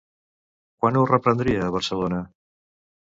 [0.83, 2.23] Quan ho reprendria a Barcelona?